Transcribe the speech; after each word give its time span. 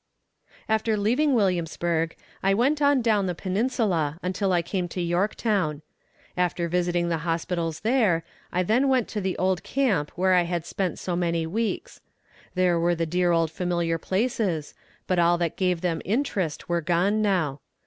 After 0.67 0.97
leaving 0.97 1.35
Williamsburg, 1.35 2.15
I 2.41 2.55
kept 2.55 2.81
on 2.81 3.03
down 3.03 3.27
the 3.27 3.35
Peninsula 3.35 4.17
until 4.23 4.51
I 4.51 4.63
came 4.63 4.87
to 4.87 4.99
Yorktown. 4.99 5.83
After 6.35 6.67
visiting 6.67 7.09
the 7.09 7.19
hospitals 7.19 7.81
there, 7.81 8.23
I 8.51 8.63
then 8.63 8.87
went 8.89 9.07
to 9.09 9.21
the 9.21 9.37
old 9.37 9.61
camp 9.61 10.11
where 10.15 10.33
I 10.33 10.41
had 10.49 10.65
spent 10.65 10.97
so 10.97 11.15
many 11.15 11.45
weeks. 11.45 12.01
There 12.55 12.79
were 12.79 12.95
the 12.95 13.05
dear 13.05 13.31
old 13.31 13.51
familiar 13.51 13.99
places, 13.99 14.73
but 15.05 15.19
all 15.19 15.37
that 15.37 15.55
gave 15.55 15.81
them 15.81 16.01
interest 16.03 16.67
were 16.67 16.81
gone 16.81 17.21
now. 17.21 17.59